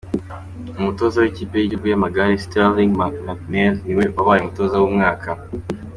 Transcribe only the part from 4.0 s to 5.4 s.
wabaye umutoza w’umwaka.